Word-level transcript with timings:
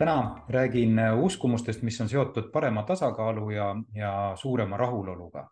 täna 0.00 0.44
räägin 0.48 0.96
uskumustest, 1.20 1.82
mis 1.82 2.00
on 2.00 2.08
seotud 2.08 2.48
parema 2.52 2.82
tasakaalu 2.88 3.50
ja, 3.50 3.74
ja 3.94 4.32
suurema 4.36 4.76
rahuloluga. 4.76 5.50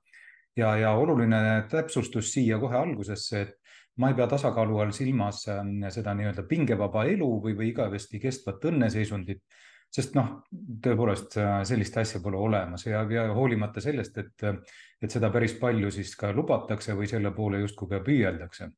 ja, 0.56 0.76
ja 0.76 0.90
oluline 0.90 1.64
täpsustus 1.70 2.32
siia 2.32 2.58
kohe 2.58 2.76
algusesse, 2.76 3.40
et 3.40 3.52
ma 3.96 4.08
ei 4.08 4.14
pea 4.14 4.26
tasakaalu 4.26 4.78
all 4.78 4.94
silmas 4.96 5.44
ähm, 5.52 5.84
seda 5.94 6.14
nii-öelda 6.14 6.42
pingevaba 6.48 7.04
elu 7.04 7.28
või, 7.44 7.54
või 7.58 7.68
igavesti 7.74 8.18
kestvat 8.22 8.64
õnneseisundit, 8.70 9.44
sest 9.94 10.16
noh, 10.16 10.32
tõepoolest 10.82 11.38
äh, 11.42 11.60
sellist 11.68 12.00
asja 12.00 12.20
pole 12.24 12.40
olemas 12.40 12.86
ja, 12.86 13.04
ja 13.12 13.28
hoolimata 13.34 13.84
sellest, 13.84 14.18
et, 14.18 14.48
et 15.02 15.10
seda 15.12 15.30
päris 15.34 15.54
palju 15.60 15.92
siis 15.94 16.16
ka 16.16 16.32
lubatakse 16.32 16.96
või 16.96 17.10
selle 17.10 17.34
poole 17.36 17.60
justkui 17.66 17.90
ka 17.92 18.00
püüeldakse 18.06 18.72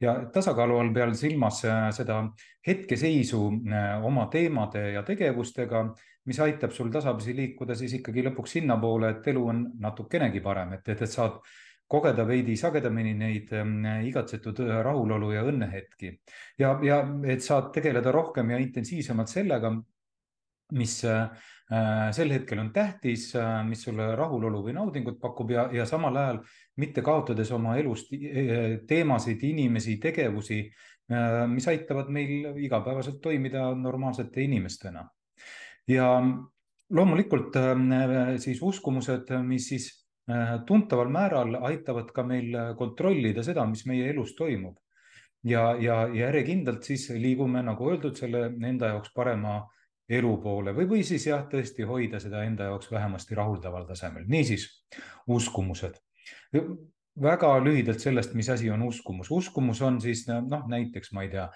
ja 0.00 0.14
tasakaalu 0.32 0.78
all 0.78 0.92
peal 0.94 1.14
silmas 1.18 1.62
äh, 1.66 1.88
seda 1.94 2.20
hetkeseisu 2.66 3.40
äh, 3.72 4.04
oma 4.04 4.28
teemade 4.32 4.92
ja 4.92 5.02
tegevustega, 5.02 5.84
mis 6.28 6.40
aitab 6.44 6.74
sul 6.76 6.92
tasapisi 6.92 7.34
liikuda 7.36 7.74
siis 7.78 7.96
ikkagi 7.98 8.26
lõpuks 8.28 8.58
sinnapoole, 8.58 9.14
et 9.16 9.32
elu 9.32 9.46
on 9.54 9.64
natukenegi 9.80 10.42
parem, 10.44 10.76
et, 10.78 10.88
et, 10.88 11.02
et 11.02 11.10
saad 11.10 11.40
kogeda 11.88 12.26
veidi 12.28 12.56
sagedamini 12.60 13.14
neid 13.16 13.52
ähm, 13.56 13.80
igatsetud 14.06 14.60
äh, 14.66 14.80
rahulolu 14.84 15.32
ja 15.32 15.44
õnnehetki. 15.48 16.14
Ja, 16.60 16.76
ja 16.84 17.02
et 17.24 17.44
saad 17.44 17.72
tegeleda 17.74 18.12
rohkem 18.12 18.52
ja 18.52 18.58
intensiivsemalt 18.60 19.32
sellega, 19.32 19.72
mis 20.76 20.98
Äh, 21.04 21.28
sel 22.16 22.30
hetkel 22.32 22.62
on 22.62 22.70
tähtis, 22.72 23.28
äh, 23.36 23.60
mis 23.68 23.82
sulle 23.84 24.14
rahulolu 24.16 24.62
või 24.64 24.74
naudingut 24.76 25.18
pakub 25.20 25.50
ja, 25.52 25.66
ja 25.72 25.84
samal 25.86 26.16
ajal 26.16 26.38
mitte 26.80 27.02
kaotades 27.04 27.50
oma 27.52 27.76
elust 27.76 28.14
äh, 28.16 28.78
teemasid, 28.88 29.44
inimesi, 29.44 29.98
tegevusi, 30.00 30.62
mis 31.48 31.64
aitavad 31.70 32.10
meil 32.12 32.58
igapäevaselt 32.60 33.22
toimida 33.24 33.70
normaalsete 33.72 34.42
inimestena. 34.44 35.06
ja 35.88 36.08
loomulikult 36.90 37.56
siis 38.44 38.60
uskumused, 38.62 39.32
mis 39.40 39.68
siis 39.70 39.86
tuntaval 40.68 41.08
määral 41.08 41.56
aitavad 41.64 42.12
ka 42.12 42.26
meil 42.28 42.52
kontrollida 42.76 43.40
seda, 43.42 43.64
mis 43.64 43.86
meie 43.88 44.10
elus 44.10 44.34
toimub. 44.36 44.76
ja, 45.44 45.72
ja, 45.80 46.02
ja 46.12 46.26
järjekindlalt 46.26 46.84
siis 46.84 47.08
liigume, 47.08 47.62
nagu 47.62 47.88
öeldud, 47.88 48.20
selle 48.20 48.52
enda 48.68 48.92
jaoks 48.92 49.14
parema 49.16 49.62
elu 50.08 50.36
poole 50.42 50.72
või, 50.76 50.86
või 50.88 51.02
siis 51.04 51.26
jah, 51.28 51.44
tõesti 51.50 51.86
hoida 51.88 52.20
seda 52.22 52.42
enda 52.46 52.70
jaoks 52.70 52.90
vähemasti 52.92 53.36
rahuldaval 53.36 53.86
tasemel. 53.88 54.24
niisiis, 54.28 54.68
uskumused. 55.26 55.98
väga 57.20 57.58
lühidalt 57.64 58.00
sellest, 58.00 58.34
mis 58.34 58.48
asi 58.48 58.70
on 58.70 58.82
uskumus. 58.82 59.30
uskumus 59.30 59.82
on 59.82 60.00
siis 60.00 60.26
noh, 60.28 60.64
näiteks 60.68 61.12
ma 61.12 61.22
ei 61.22 61.28
tea, 61.28 61.48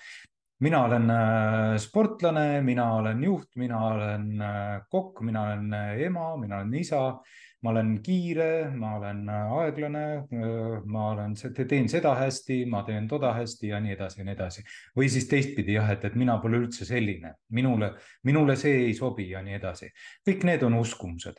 mina 0.63 0.85
olen 0.85 1.11
äh, 1.11 1.77
sportlane, 1.79 2.61
mina 2.63 2.93
olen 2.95 3.25
juht, 3.25 3.49
mina 3.57 3.87
olen 3.87 4.41
äh, 4.41 4.83
kokk, 4.91 5.21
mina 5.21 5.43
olen 5.43 5.73
äh, 5.75 6.01
ema, 6.07 6.37
mina 6.37 6.61
olen 6.61 6.75
isa 6.75 7.21
ma 7.63 7.71
olen 7.71 7.93
kiire, 8.03 8.71
ma 8.75 8.97
olen 8.97 9.29
äh, 9.29 9.53
aeglane, 9.61 10.05
äh, 10.17 10.83
ma 10.85 11.11
olen, 11.13 11.35
teen 11.69 11.89
seda 11.91 12.15
hästi, 12.19 12.65
ma 12.71 12.83
teen 12.87 13.07
toda 13.09 13.33
hästi 13.37 13.71
ja 13.71 13.79
nii 13.83 13.95
edasi 13.95 14.21
ja 14.21 14.27
nii 14.27 14.35
edasi. 14.35 14.65
või 14.99 15.11
siis 15.13 15.29
teistpidi 15.31 15.77
jah, 15.79 15.93
et, 15.95 16.05
et 16.05 16.19
mina 16.19 16.39
pole 16.43 16.59
üldse 16.65 16.87
selline, 16.89 17.37
minule, 17.51 17.93
minule 18.27 18.57
see 18.59 18.89
ei 18.89 18.97
sobi 18.99 19.31
ja 19.31 19.43
nii 19.47 19.55
edasi. 19.61 19.93
kõik 20.29 20.47
need 20.49 20.67
on 20.67 20.79
uskumused. 20.81 21.39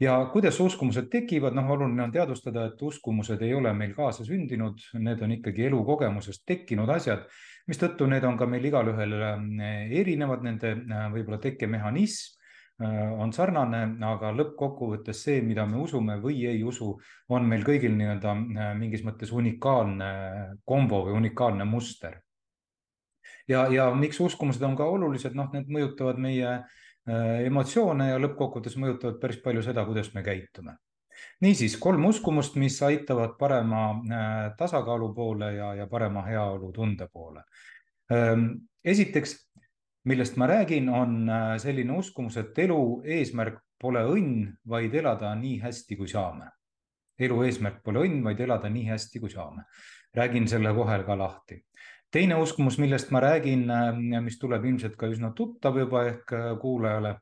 Ja 0.00 0.16
kuidas 0.32 0.56
uskumused 0.60 1.10
tekivad, 1.12 1.54
noh, 1.54 1.70
oluline 1.70 2.02
on 2.02 2.12
teadvustada, 2.12 2.70
et 2.70 2.82
uskumused 2.82 3.42
ei 3.44 3.52
ole 3.54 3.72
meil 3.76 3.92
kaasasündinud, 3.94 4.80
need 4.98 5.22
on 5.22 5.36
ikkagi 5.36 5.68
elukogemusest 5.68 6.46
tekkinud 6.48 6.88
asjad, 6.90 7.26
mistõttu 7.68 8.08
need 8.08 8.24
on 8.24 8.38
ka 8.40 8.48
meil 8.48 8.64
igalühel 8.64 9.16
äh, 9.22 9.96
erinevad, 10.02 10.42
nende 10.42 10.74
võib-olla 11.14 11.38
tekkemehhanism 11.46 12.39
on 12.80 13.32
sarnane, 13.32 13.82
aga 14.08 14.30
lõppkokkuvõttes 14.32 15.24
see, 15.26 15.40
mida 15.44 15.66
me 15.68 15.80
usume 15.82 16.16
või 16.22 16.46
ei 16.48 16.62
usu, 16.64 16.94
on 17.28 17.46
meil 17.48 17.64
kõigil 17.66 17.92
nii-öelda 17.96 18.32
äh, 18.32 18.70
mingis 18.78 19.04
mõttes 19.04 19.32
unikaalne 19.36 20.10
kombo 20.64 21.04
või 21.06 21.18
unikaalne 21.18 21.64
muster. 21.68 22.20
ja, 23.48 23.66
ja 23.68 23.90
miks 23.94 24.20
uskumused 24.20 24.62
on 24.62 24.76
ka 24.76 24.84
olulised, 24.84 25.36
noh, 25.36 25.50
need 25.52 25.68
mõjutavad 25.68 26.18
meie 26.18 26.48
äh, 26.48 27.42
emotsioone 27.44 28.10
ja 28.10 28.22
lõppkokkuvõttes 28.22 28.78
mõjutavad 28.80 29.20
päris 29.20 29.42
palju 29.44 29.62
seda, 29.62 29.84
kuidas 29.84 30.14
me 30.14 30.22
käitume. 30.22 30.76
niisiis 31.40 31.76
kolm 31.76 32.04
uskumust, 32.08 32.56
mis 32.56 32.80
aitavad 32.82 33.36
parema 33.38 34.00
tasakaalu 34.56 35.12
poole 35.14 35.52
ja, 35.52 35.74
ja 35.74 35.86
parema 35.86 36.22
heaolutunde 36.24 37.08
poole. 37.12 37.44
esiteks 38.84 39.49
millest 40.04 40.36
ma 40.36 40.46
räägin, 40.46 40.88
on 40.88 41.28
äh, 41.28 41.58
selline 41.58 41.92
uskumus, 41.98 42.36
et 42.36 42.58
elu 42.58 43.02
eesmärk 43.04 43.60
pole 43.80 44.02
õnn, 44.08 44.50
vaid 44.68 44.94
elada 44.94 45.34
nii 45.36 45.58
hästi, 45.60 45.96
kui 45.96 46.08
saame. 46.08 46.50
elu 47.20 47.42
eesmärk 47.44 47.82
pole 47.84 48.06
õnn, 48.06 48.22
vaid 48.24 48.38
elada 48.40 48.68
nii 48.72 48.86
hästi, 48.88 49.20
kui 49.20 49.30
saame. 49.30 49.64
räägin 50.16 50.48
selle 50.48 50.72
kohe 50.74 51.02
ka 51.04 51.18
lahti. 51.18 51.64
teine 52.10 52.34
uskumus, 52.34 52.78
millest 52.78 53.10
ma 53.10 53.20
räägin, 53.20 53.70
äh, 53.70 54.20
mis 54.20 54.38
tuleb 54.38 54.64
ilmselt 54.64 54.96
ka 54.96 55.06
üsna 55.06 55.32
tuttav 55.34 55.76
juba 55.78 56.04
ehk 56.04 56.32
äh, 56.32 56.58
kuulajale. 56.60 57.18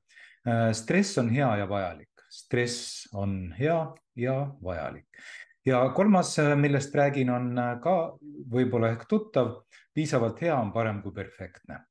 stress 0.72 1.18
on 1.18 1.28
hea 1.30 1.56
ja 1.56 1.68
vajalik, 1.68 2.24
stress 2.30 3.08
on 3.12 3.52
hea 3.58 3.94
ja 4.16 4.54
vajalik. 4.62 5.06
ja 5.66 5.90
kolmas, 5.94 6.36
millest 6.56 6.94
räägin, 6.94 7.30
on 7.30 7.54
ka 7.82 8.16
võib-olla 8.50 8.94
ehk 8.94 9.04
tuttav, 9.08 9.64
piisavalt 9.94 10.40
hea 10.40 10.56
on 10.56 10.72
parem 10.72 11.02
kui 11.02 11.12
perfektne 11.12 11.87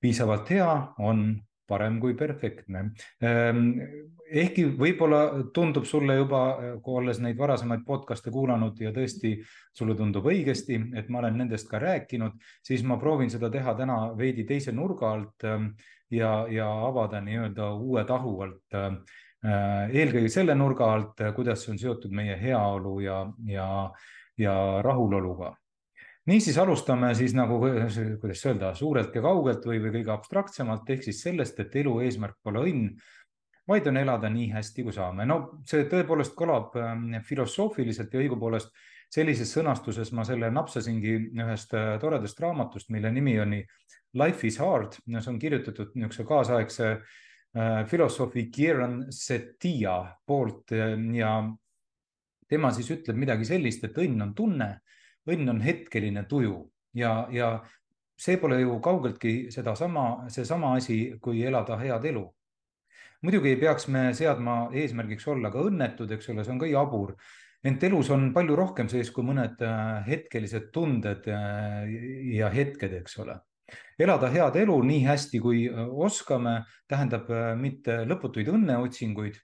piisavalt 0.00 0.50
hea 0.50 0.70
on 0.98 1.28
parem 1.68 1.98
kui 2.00 2.14
perfektne. 2.16 2.84
Ehm, 3.24 3.66
ehkki 4.28 4.64
võib-olla 4.78 5.20
tundub 5.54 5.84
sulle 5.88 6.16
juba, 6.16 6.40
olles 6.96 7.20
neid 7.20 7.36
varasemaid 7.38 7.84
podcast'e 7.86 8.32
kuulanud 8.32 8.80
ja 8.80 8.92
tõesti 8.96 9.34
sulle 9.76 9.96
tundub 9.98 10.26
õigesti, 10.32 10.80
et 10.96 11.12
ma 11.12 11.20
olen 11.22 11.38
nendest 11.42 11.68
ka 11.68 11.80
rääkinud, 11.82 12.40
siis 12.64 12.84
ma 12.88 12.96
proovin 13.00 13.30
seda 13.32 13.50
teha 13.52 13.76
täna 13.76 14.00
veidi 14.16 14.46
teise 14.48 14.72
nurga 14.72 15.12
alt 15.12 15.48
ehm, 15.48 15.70
ja, 16.10 16.32
ja 16.50 16.68
avada 16.88 17.20
nii-öelda 17.24 17.72
uue 17.76 18.04
tahu 18.08 18.36
alt. 18.48 18.64
Ehm, 18.74 19.00
eelkõige 19.94 20.32
selle 20.32 20.56
nurga 20.58 20.88
alt, 20.96 21.20
kuidas 21.36 21.62
see 21.62 21.76
on 21.76 21.78
seotud 21.78 22.14
meie 22.16 22.34
heaolu 22.40 22.98
ja, 23.04 23.20
ja, 23.46 23.68
ja 24.40 24.54
rahuloluga 24.82 25.52
niisiis 26.28 26.58
alustame 26.60 27.12
siis 27.16 27.34
nagu, 27.36 27.58
kuidas 28.20 28.44
öelda, 28.46 28.72
suurelt 28.76 29.14
ja 29.16 29.22
kaugelt 29.24 29.64
või, 29.66 29.80
või 29.82 29.94
kõige 29.98 30.12
abstraktsemalt 30.14 30.90
ehk 30.92 31.06
siis 31.06 31.22
sellest, 31.24 31.60
et 31.62 31.76
elu 31.80 31.94
eesmärk 32.04 32.36
pole 32.44 32.64
õnn, 32.68 32.90
vaid 33.68 33.88
on 33.88 34.00
elada 34.00 34.30
nii 34.32 34.50
hästi, 34.52 34.84
kui 34.84 34.94
saame. 34.96 35.26
no 35.28 35.38
see 35.68 35.86
tõepoolest 35.90 36.36
kõlab 36.36 36.76
ähm, 36.80 37.10
filosoofiliselt 37.24 38.14
ja 38.14 38.22
õigupoolest 38.24 38.72
sellises 39.12 39.52
sõnastuses 39.52 40.10
ma 40.16 40.24
selle 40.28 40.50
napsasingi 40.52 41.14
ühest 41.36 41.72
äh, 41.76 41.94
toredast 42.00 42.40
raamatust, 42.44 42.92
mille 42.94 43.12
nimi 43.12 43.38
on 43.40 43.56
Life 44.18 44.46
is 44.46 44.56
hard, 44.56 44.96
see 45.04 45.30
on 45.30 45.38
kirjutatud 45.40 45.92
niisuguse 45.94 46.24
kaasaegse 46.28 46.90
äh, 46.90 47.82
filosoofi 47.88 48.48
Kieran 48.52 49.02
Setia 49.12 50.00
poolt 50.26 50.72
ja 51.16 51.32
tema 52.48 52.72
siis 52.72 52.88
ütleb 52.92 53.20
midagi 53.20 53.44
sellist, 53.48 53.84
et 53.84 54.00
õnn 54.00 54.24
on 54.24 54.34
tunne 54.36 54.70
õnn 55.28 55.52
on 55.52 55.60
hetkeline 55.64 56.24
tuju 56.28 56.58
ja, 56.96 57.12
ja 57.30 57.50
see 58.18 58.38
pole 58.40 58.60
ju 58.60 58.78
kaugeltki 58.82 59.34
sedasama, 59.54 60.28
seesama 60.32 60.74
asi, 60.78 60.98
kui 61.22 61.44
elada 61.46 61.78
head 61.78 62.04
elu. 62.10 62.24
muidugi 63.22 63.50
ei 63.50 63.58
peaks 63.58 63.88
me 63.90 64.12
seadma 64.14 64.68
eesmärgiks 64.72 65.26
olla 65.28 65.50
ka 65.50 65.62
õnnetud, 65.66 66.10
eks 66.14 66.30
ole, 66.30 66.44
see 66.44 66.54
on 66.54 66.58
ka 66.62 66.66
jabur. 66.70 67.14
ent 67.64 67.82
elus 67.82 68.10
on 68.14 68.32
palju 68.34 68.56
rohkem 68.56 68.88
sees 68.88 69.10
kui 69.10 69.24
mõned 69.26 69.62
äh, 69.66 70.06
hetkelised 70.06 70.70
tunded 70.72 71.26
äh, 71.26 71.88
ja 72.38 72.50
hetked, 72.54 72.92
eks 73.00 73.18
ole 73.18 73.40
elada 73.98 74.30
head 74.30 74.56
elu 74.56 74.76
nii 74.90 75.02
hästi, 75.04 75.40
kui 75.42 75.66
äh, 75.68 75.88
oskame, 76.06 76.62
tähendab 76.88 77.30
mitte 77.58 78.04
lõputuid 78.06 78.48
õnneotsinguid, 78.54 79.42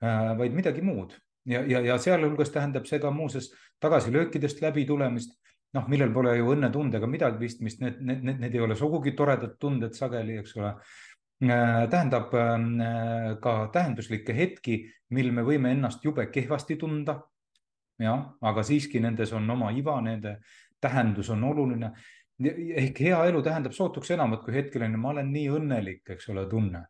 vaid 0.00 0.54
midagi 0.56 0.80
muud 0.80 1.12
ja, 1.44 1.62
ja, 1.66 1.80
ja 1.80 1.98
sealhulgas 1.98 2.50
tähendab 2.50 2.86
see 2.88 3.00
ka 3.00 3.10
muuseas 3.10 3.50
tagasilöökidest 3.80 4.60
läbitulemist, 4.62 5.36
noh, 5.76 5.86
millel 5.88 6.12
pole 6.14 6.34
ju 6.36 6.52
õnnetundega 6.54 7.08
midagi 7.10 7.40
pistmist, 7.40 7.80
need, 7.80 8.00
need, 8.00 8.24
need, 8.26 8.40
need 8.44 8.56
ei 8.58 8.64
ole 8.64 8.76
sugugi 8.76 9.14
toredad 9.16 9.56
tunded 9.60 9.96
sageli, 9.96 10.40
eks 10.42 10.56
ole. 10.58 10.74
tähendab 11.40 12.34
ka 13.40 13.52
tähenduslikke 13.72 14.34
hetki, 14.36 14.82
mil 15.16 15.30
me 15.32 15.42
võime 15.42 15.70
ennast 15.72 16.04
jube 16.04 16.26
kehvasti 16.30 16.76
tunda. 16.76 17.20
jah, 18.00 18.26
aga 18.40 18.62
siiski 18.64 19.00
nendes 19.00 19.32
on 19.32 19.50
oma 19.50 19.70
iva, 19.70 20.00
nende 20.00 20.38
tähendus 20.80 21.30
on 21.30 21.44
oluline. 21.44 21.92
ehk 22.40 23.00
hea 23.00 23.24
elu 23.28 23.42
tähendab 23.42 23.72
sootuks 23.72 24.10
enamat 24.10 24.44
kui 24.44 24.54
hetkeline, 24.54 24.96
ma 24.96 25.10
olen 25.10 25.32
nii 25.32 25.48
õnnelik, 25.48 26.02
eks 26.10 26.28
ole, 26.28 26.46
tunne 26.48 26.84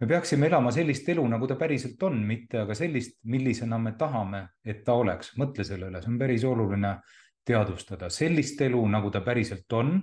me 0.00 0.06
peaksime 0.06 0.46
elama 0.46 0.70
sellist 0.72 1.08
elu, 1.08 1.24
nagu 1.28 1.46
ta 1.46 1.56
päriselt 1.56 2.02
on, 2.02 2.18
mitte 2.26 2.60
aga 2.60 2.74
sellist, 2.74 3.18
millisena 3.24 3.78
me 3.78 3.94
tahame, 3.98 4.42
et 4.64 4.84
ta 4.84 4.94
oleks. 4.94 5.32
mõtle 5.40 5.64
selle 5.64 5.88
üle, 5.90 6.02
see 6.02 6.12
on 6.12 6.18
päris 6.18 6.44
oluline 6.44 6.96
teadvustada 7.46 8.10
sellist 8.10 8.60
elu, 8.60 8.82
nagu 8.88 9.10
ta 9.10 9.22
päriselt 9.24 9.72
on, 9.72 10.00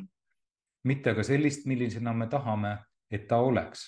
mitte 0.83 1.13
aga 1.13 1.23
sellist, 1.23 1.67
millisena 1.69 2.13
me 2.13 2.27
tahame, 2.27 2.77
et 3.11 3.27
ta 3.27 3.37
oleks. 3.37 3.85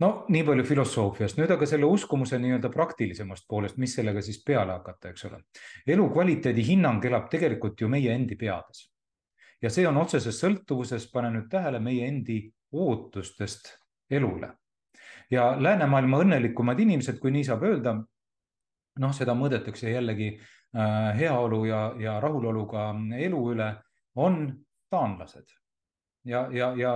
no 0.00 0.24
nii 0.28 0.42
palju 0.44 0.64
filosoofiast, 0.64 1.38
nüüd 1.38 1.50
aga 1.54 1.66
selle 1.66 1.86
uskumuse 1.86 2.38
nii-öelda 2.38 2.70
praktilisemast 2.72 3.46
poolest, 3.48 3.76
mis 3.76 3.94
sellega 3.94 4.22
siis 4.22 4.42
peale 4.44 4.72
hakata, 4.72 5.14
eks 5.14 5.24
ole. 5.30 5.42
elukvaliteedi 5.86 6.66
hinnang 6.66 7.04
elab 7.04 7.28
tegelikult 7.30 7.80
ju 7.80 7.88
meie 7.88 8.14
endi 8.14 8.36
peades. 8.36 8.88
ja 9.62 9.70
see 9.70 9.86
on 9.86 10.02
otseses 10.02 10.40
sõltuvuses, 10.42 11.06
pane 11.12 11.30
nüüd 11.30 11.46
tähele, 11.50 11.78
meie 11.78 12.08
endi 12.08 12.42
ootustest 12.72 13.76
elule 14.10 14.50
ja 15.30 15.50
läänemaailma 15.62 16.22
õnnelikumad 16.24 16.80
inimesed, 16.82 17.18
kui 17.22 17.32
nii 17.34 17.44
saab 17.46 17.62
öelda, 17.68 17.94
noh, 19.00 19.14
seda 19.16 19.34
mõõdetakse 19.38 19.92
jällegi 19.92 20.32
äh, 20.34 21.12
heaolu 21.18 21.64
ja, 21.68 21.82
ja 22.00 22.18
rahuloluga 22.20 22.90
elu 23.18 23.44
üle, 23.54 23.70
on 24.18 24.42
taanlased. 24.90 25.46
ja, 26.24 26.48
ja, 26.52 26.72
ja 26.76 26.94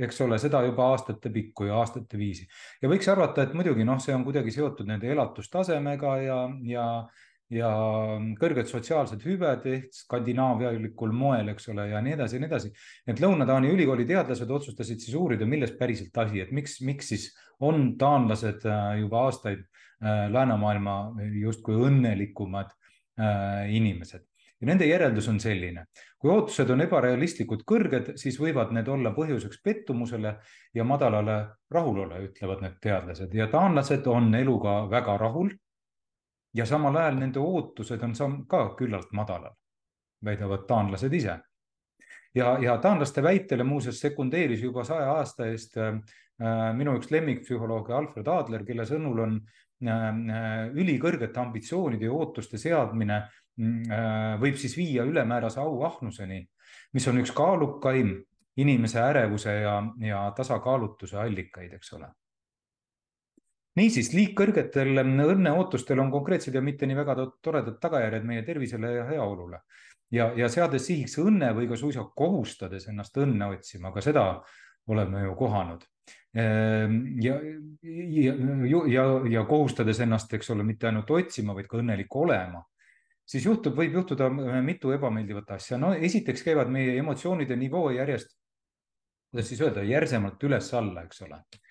eks 0.00 0.20
ole, 0.24 0.38
seda 0.38 0.62
juba 0.64 0.86
aastate 0.92 1.30
pikku 1.30 1.66
ja 1.68 1.76
aastate 1.82 2.18
viisi 2.18 2.46
ja 2.82 2.88
võiks 2.88 3.08
arvata, 3.12 3.42
et 3.42 3.52
muidugi 3.54 3.84
noh, 3.84 3.98
see 4.00 4.14
on 4.14 4.24
kuidagi 4.24 4.54
seotud 4.54 4.88
nende 4.88 5.10
elatustasemega 5.12 6.16
ja, 6.22 6.38
ja 6.64 6.86
ja 7.52 7.70
kõrged 8.40 8.68
sotsiaalsed 8.70 9.22
hüved 9.26 9.66
ehk 9.68 9.92
skandinaavialikul 9.96 11.12
moel, 11.14 11.52
eks 11.52 11.68
ole, 11.72 11.88
ja 11.92 12.00
nii 12.04 12.16
edasi 12.16 12.38
ja 12.38 12.42
nii 12.42 12.50
edasi. 12.50 12.72
et 13.06 13.20
Lõuna-Taani 13.20 13.72
ülikooli 13.74 14.06
teadlased 14.08 14.50
otsustasid 14.50 15.02
siis 15.04 15.16
uurida, 15.18 15.48
milles 15.48 15.74
päriselt 15.78 16.16
asi, 16.24 16.40
et 16.40 16.52
miks, 16.54 16.80
miks 16.86 17.12
siis 17.12 17.28
on 17.60 17.92
taanlased 18.00 18.64
äh, 18.66 18.98
juba 19.02 19.26
aastaid 19.28 19.62
äh, 19.62 20.28
läänemaailma 20.32 20.96
justkui 21.42 21.76
õnnelikumad 21.88 22.72
äh, 22.72 23.68
inimesed. 23.76 24.24
Ja 24.62 24.68
nende 24.70 24.86
järeldus 24.86 25.26
on 25.26 25.40
selline, 25.42 25.88
kui 26.22 26.30
ootused 26.30 26.68
on 26.70 26.84
ebarealistlikult 26.84 27.64
kõrged, 27.66 28.12
siis 28.20 28.36
võivad 28.38 28.70
need 28.72 28.86
olla 28.88 29.10
põhjuseks 29.16 29.58
pettumusele 29.64 30.36
ja 30.74 30.84
madalale 30.86 31.38
rahulole, 31.70 32.20
ütlevad 32.28 32.62
need 32.62 32.76
teadlased. 32.80 33.34
Ja 33.34 33.48
taanlased 33.50 34.06
on 34.06 34.30
eluga 34.38 34.84
väga 34.90 35.18
rahul 35.18 35.50
ja 36.54 36.66
samal 36.66 36.96
ajal 36.96 37.18
nende 37.20 37.40
ootused 37.40 38.02
on 38.04 38.14
sam-, 38.16 38.42
ka 38.48 38.64
küllalt 38.78 39.12
madalal, 39.16 39.54
väidavad 40.24 40.66
taanlased 40.68 41.12
ise. 41.12 41.38
ja, 42.34 42.56
ja 42.60 42.78
taanlaste 42.78 43.22
väitele 43.22 43.64
muuseas 43.64 44.00
sekundeeris 44.00 44.62
juba 44.62 44.84
saja 44.84 45.12
aasta 45.12 45.46
eest 45.46 45.76
äh, 45.76 45.98
minu 46.76 46.96
üks 46.98 47.10
lemmikpsühholooge 47.10 47.92
Alfred 47.94 48.28
Adler, 48.28 48.64
kelle 48.64 48.86
sõnul 48.88 49.20
on 49.26 49.38
äh, 49.84 50.72
ülikõrgete 50.72 51.40
ambitsioonide 51.40 52.08
ja 52.08 52.12
ootuste 52.12 52.58
seadmine 52.58 53.22
äh, 53.22 54.40
võib 54.40 54.56
siis 54.60 54.76
viia 54.76 55.04
ülemäärase 55.08 55.60
auahnuseni, 55.60 56.44
mis 56.92 57.08
on 57.08 57.20
üks 57.24 57.32
kaalukaim 57.36 58.16
inimese 58.56 59.00
ärevuse 59.00 59.60
ja, 59.62 59.78
ja 60.00 60.26
tasakaalutuse 60.36 61.16
allikaid, 61.16 61.72
eks 61.72 61.92
ole 61.96 62.12
niisiis, 63.78 64.12
liigkõrgetel 64.16 65.00
õnneootustel 65.02 66.00
on 66.02 66.10
konkreetsed 66.12 66.54
ja 66.54 66.62
mitte 66.64 66.88
nii 66.88 66.98
väga 66.98 67.16
toredad 67.44 67.78
tagajärjed 67.82 68.26
meie 68.28 68.42
tervisele 68.46 68.96
ja 68.98 69.06
heaolule. 69.08 69.62
ja, 70.12 70.32
ja 70.36 70.48
seades 70.52 70.86
sihiks 70.86 71.16
õnne 71.18 71.54
või 71.56 71.68
ka 71.68 71.76
suisa 71.76 72.04
kohustades 72.16 72.88
ennast 72.88 73.16
õnne 73.16 73.48
otsima, 73.54 73.92
ka 73.92 74.00
seda 74.04 74.26
oleme 74.92 75.22
ju 75.22 75.34
kohanud. 75.38 75.86
Ehm, 76.36 76.98
ja, 77.22 77.38
ja, 77.82 78.34
ja, 78.88 79.06
ja 79.30 79.44
kohustades 79.48 80.00
ennast, 80.00 80.32
eks 80.34 80.50
ole, 80.50 80.64
mitte 80.64 80.88
ainult 80.90 81.10
otsima, 81.10 81.54
vaid 81.54 81.68
ka 81.70 81.80
õnnelik 81.80 82.16
olema, 82.16 82.60
siis 83.24 83.46
juhtub, 83.46 83.76
võib 83.78 83.96
juhtuda 84.00 84.28
mitu 84.60 84.92
ebameeldivat 84.92 85.56
asja. 85.56 85.78
no 85.78 85.94
esiteks 85.94 86.42
käivad 86.42 86.68
meie 86.68 86.96
emotsioonide 86.98 87.56
nivoo 87.56 87.90
järjest, 87.90 88.36
kuidas 89.30 89.48
siis 89.48 89.60
öelda, 89.64 89.84
järsemalt 89.86 90.42
üles-alla, 90.44 91.06
eks 91.06 91.22
ole 91.24 91.40
Äh, 91.40 91.61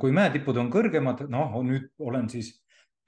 kui 0.00 0.14
mäetipud 0.16 0.56
on 0.56 0.70
kõrgemad, 0.72 1.26
noh, 1.28 1.58
nüüd 1.66 1.90
olen 2.00 2.28
siis, 2.32 2.54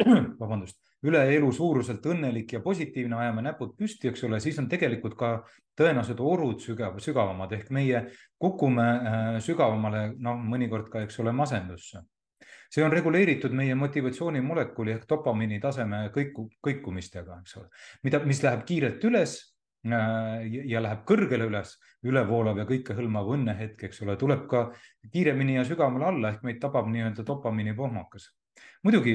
vabandust, 0.43 0.77
üle 1.09 1.23
elu 1.33 1.49
suuruselt 1.53 2.05
õnnelik 2.13 2.53
ja 2.57 2.61
positiivne, 2.65 3.17
ajame 3.17 3.45
näpud 3.47 3.73
püsti, 3.79 4.11
eks 4.11 4.27
ole, 4.29 4.41
siis 4.45 4.59
on 4.61 4.69
tegelikult 4.69 5.17
ka 5.17 5.33
tõenäoliselt 5.81 6.21
orud 6.21 6.61
sügav, 6.61 6.99
sügavamad 7.01 7.53
ehk 7.57 7.71
meie 7.73 8.03
kukume 8.41 8.87
äh, 8.87 9.29
sügavamale, 9.45 10.11
noh, 10.21 10.41
mõnikord 10.53 10.91
ka, 10.93 11.07
eks 11.07 11.21
ole, 11.25 11.33
masendusse. 11.33 12.05
see 12.71 12.85
on 12.87 12.93
reguleeritud 12.93 13.51
meie 13.57 13.75
motivatsioonimolekuli 13.75 14.93
ehk 14.93 15.09
dopamiini 15.09 15.59
taseme 15.61 16.05
kõiku, 16.15 16.51
kõikumistega, 16.63 17.41
eks 17.41 17.57
ole, 17.57 17.67
mida, 18.05 18.21
mis 18.25 18.43
läheb 18.45 18.63
kiirelt 18.69 19.05
üles 19.09 19.41
Äh, 19.81 20.43
ja 20.69 20.81
läheb 20.85 21.07
kõrgele 21.09 21.47
üles, 21.49 21.73
ülevoolav 22.07 22.61
ja 22.61 22.67
kõikehõlmav 22.69 23.31
õnnehetk, 23.37 23.85
eks 23.89 24.03
ole, 24.05 24.17
tuleb 24.21 24.47
ka 24.51 24.67
kiiremini 25.13 25.59
ja 25.59 25.65
sügavamale 25.69 26.09
alla 26.11 26.35
ehk 26.35 26.45
meid 26.47 26.61
tabab 26.63 26.89
nii-öelda 26.93 27.27
dopamiini 27.27 27.75
pohmakas. 27.77 28.31
muidugi 28.83 29.15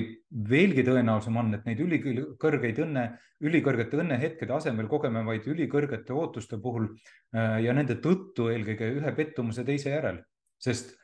veelgi 0.49 0.83
tõenäolisem 0.85 1.37
on, 1.37 1.53
et 1.53 1.65
neid 1.65 1.79
ülikõrgeid 1.81 2.81
õnne, 2.85 3.05
ülikõrgete 3.41 3.97
õnnehetkede 3.97 4.53
asemel 4.53 4.87
kogeme 4.87 5.25
vaid 5.25 5.47
ülikõrgete 5.47 6.13
ootuste 6.13 6.57
puhul 6.61 6.87
äh, 6.89 7.61
ja 7.65 7.73
nende 7.73 7.97
tõttu 8.01 8.49
eelkõige 8.53 8.91
ühe 8.99 9.15
pettumuse 9.15 9.65
teise 9.65 9.89
järel, 9.89 10.21
sest 10.57 10.95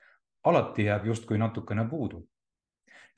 alati 0.44 0.86
jääb 0.86 1.06
justkui 1.06 1.38
natukene 1.38 1.88
puudu 1.89 2.22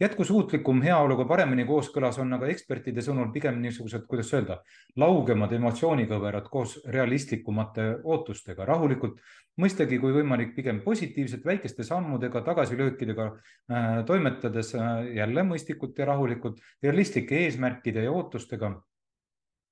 jätkusuutlikum 0.01 0.81
heaoluga 0.81 1.25
paremini 1.29 1.65
kooskõlas 1.69 2.17
on 2.21 2.33
aga 2.37 2.47
ekspertide 2.51 3.01
sõnul 3.05 3.29
pigem 3.33 3.59
niisugused, 3.61 4.05
kuidas 4.09 4.31
öelda, 4.33 4.59
laugemad 4.99 5.53
emotsioonikõverad 5.53 6.49
koos 6.51 6.79
realistlikumate 6.95 7.89
ootustega, 8.03 8.65
rahulikult, 8.65 9.19
mõistagi, 9.61 9.99
kui 10.01 10.15
võimalik, 10.15 10.55
pigem 10.55 10.81
positiivselt, 10.85 11.45
väikeste 11.45 11.85
sammudega, 11.87 12.41
tagasilöökidega 12.45 13.27
äh, 13.29 14.01
toimetades 14.07 14.73
äh, 14.75 15.13
jälle 15.19 15.45
mõistlikult 15.47 15.99
ja 15.99 16.09
rahulikult, 16.09 16.59
realistlike 16.83 17.45
eesmärkide 17.45 18.07
ja 18.07 18.11
ootustega 18.11 18.73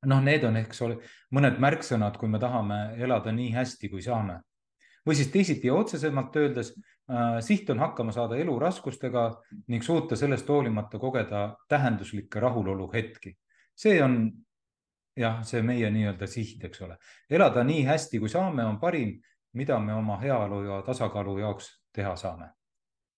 noh, 0.05 0.21
need 0.23 0.45
on, 0.47 0.57
eks 0.61 0.81
ole, 0.85 0.97
mõned 1.35 1.59
märksõnad, 1.61 2.17
kui 2.17 2.29
me 2.29 2.39
tahame 2.41 2.79
elada 3.01 3.33
nii 3.35 3.51
hästi, 3.57 3.89
kui 3.89 4.01
saame. 4.05 4.41
või 5.05 5.15
siis 5.17 5.31
teisiti 5.33 5.65
ja 5.67 5.73
otsesemalt 5.73 6.35
öeldes 6.37 6.75
siht 7.39 7.69
on 7.69 7.79
hakkama 7.79 8.11
saada 8.11 8.37
elu 8.39 8.59
raskustega 8.59 9.25
ning 9.67 9.83
suuta 9.83 10.15
sellest 10.15 10.49
hoolimata 10.49 10.99
kogeda 10.99 11.57
tähenduslikke 11.67 12.39
rahulolu 12.39 12.91
hetki. 12.93 13.37
see 13.75 14.03
on 14.03 14.31
jah, 15.17 15.41
see 15.43 15.61
meie 15.61 15.89
nii-öelda 15.91 16.27
siht, 16.27 16.63
eks 16.63 16.81
ole. 16.81 16.97
elada 17.29 17.63
nii 17.63 17.83
hästi, 17.85 18.19
kui 18.19 18.29
saame, 18.29 18.65
on 18.65 18.79
parim, 18.79 19.19
mida 19.53 19.79
me 19.79 19.93
oma 19.93 20.17
heaolu 20.21 20.63
ja 20.63 20.81
tasakaalu 20.85 21.37
jaoks 21.39 21.71
teha 21.93 22.15
saame. 22.15 22.49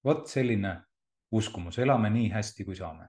vot 0.06 0.28
selline 0.28 0.82
uskumus, 1.32 1.80
elame 1.80 2.10
nii 2.10 2.30
hästi, 2.30 2.66
kui 2.66 2.76
saame. 2.76 3.08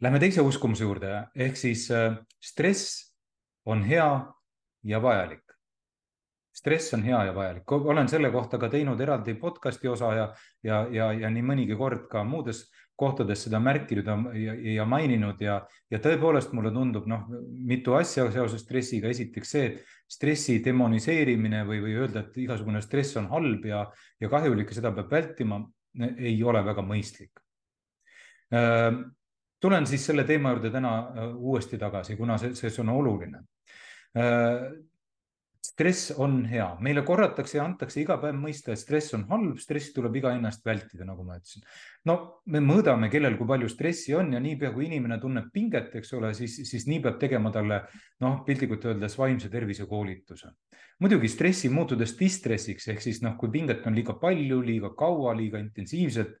Lähme 0.00 0.18
teise 0.18 0.40
uskumuse 0.40 0.84
juurde, 0.84 1.24
ehk 1.34 1.56
siis 1.56 1.90
äh, 1.90 2.14
stress 2.40 3.14
on 3.66 3.82
hea 3.82 4.08
ja 4.84 5.02
vajalik 5.02 5.47
stress 6.58 6.94
on 6.96 7.04
hea 7.06 7.20
ja 7.28 7.34
vajalik, 7.34 7.72
olen 7.72 8.08
selle 8.10 8.30
kohta 8.34 8.58
ka 8.58 8.70
teinud 8.72 9.00
eraldi 9.00 9.36
podcast'i 9.38 9.88
osa 9.88 10.12
ja, 10.16 10.26
ja, 10.66 10.82
ja, 10.92 11.12
ja 11.24 11.30
nii 11.30 11.44
mõnigi 11.52 11.78
kord 11.78 12.08
ka 12.10 12.24
muudes 12.26 12.66
kohtades 12.98 13.44
seda 13.46 13.60
märkinud 13.62 14.08
ja, 14.34 14.54
ja 14.74 14.84
maininud 14.88 15.38
ja, 15.42 15.60
ja 15.90 16.00
tõepoolest 16.02 16.50
mulle 16.56 16.72
tundub 16.74 17.06
noh, 17.06 17.28
mitu 17.70 17.94
asja 17.94 18.26
seoses 18.34 18.64
stressiga. 18.64 19.10
esiteks 19.12 19.52
see, 19.54 19.68
et 19.68 19.92
stressi 20.10 20.58
demoniseerimine 20.64 21.62
või, 21.68 21.78
või 21.84 21.94
öelda, 22.00 22.24
et 22.24 22.40
igasugune 22.42 22.82
stress 22.82 23.20
on 23.20 23.28
halb 23.30 23.68
ja, 23.70 23.84
ja 24.18 24.30
kahjulik 24.32 24.72
ja 24.72 24.80
seda 24.80 24.92
peab 24.96 25.14
vältima, 25.14 25.60
ei 26.18 26.34
ole 26.42 26.64
väga 26.64 26.82
mõistlik. 26.82 27.38
tulen 29.60 29.86
siis 29.86 30.04
selle 30.06 30.24
teema 30.24 30.50
juurde 30.54 30.70
täna 30.74 30.92
uuesti 31.36 31.78
tagasi, 31.78 32.16
kuna 32.16 32.38
see, 32.38 32.54
see 32.54 32.82
on 32.82 32.94
oluline 32.96 33.44
stress 35.64 36.12
on 36.16 36.44
hea, 36.46 36.66
meile 36.82 37.02
korratakse 37.06 37.58
ja 37.58 37.64
antakse 37.66 38.00
iga 38.02 38.16
päev 38.22 38.36
mõista, 38.38 38.72
et 38.72 38.80
stress 38.80 39.14
on 39.16 39.24
halb, 39.30 39.58
stressi 39.62 39.92
tuleb 39.94 40.16
iga 40.20 40.32
hinna 40.34 40.52
eest 40.52 40.64
vältida, 40.66 41.06
nagu 41.06 41.24
ma 41.26 41.38
ütlesin. 41.38 41.64
no 42.06 42.16
me 42.46 42.62
mõõdame, 42.64 43.10
kellel 43.10 43.36
kui 43.38 43.48
palju 43.48 43.70
stressi 43.72 44.14
on 44.14 44.32
ja 44.34 44.40
niipea 44.42 44.70
kui 44.74 44.86
inimene 44.86 45.18
tunneb 45.22 45.50
pinget, 45.54 45.94
eks 45.98 46.14
ole, 46.18 46.32
siis, 46.34 46.60
siis 46.68 46.86
nii 46.90 47.00
peab 47.04 47.18
tegema 47.18 47.50
talle 47.54 47.82
noh, 48.24 48.40
piltlikult 48.46 48.86
öeldes 48.90 49.18
vaimse 49.18 49.50
tervise 49.50 49.86
koolituse. 49.86 50.54
muidugi 51.00 51.28
stressi 51.28 51.68
muutudes 51.68 52.16
distressiks 52.18 52.88
ehk 52.88 53.02
siis 53.02 53.22
noh, 53.22 53.36
kui 53.38 53.50
pinget 53.50 53.86
on 53.86 53.94
liiga 53.94 54.14
palju, 54.20 54.62
liiga 54.62 54.94
kaua, 54.98 55.34
liiga 55.36 55.58
intensiivselt, 55.58 56.38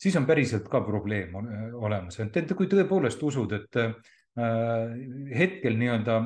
siis 0.00 0.16
on 0.16 0.26
päriselt 0.26 0.68
ka 0.70 0.80
probleem 0.80 1.34
olemas, 1.74 2.18
et 2.20 2.54
kui 2.56 2.66
tõepoolest 2.66 3.22
usud, 3.22 3.52
et 3.52 3.84
hetkel 4.38 5.74
nii-öelda 5.74 6.16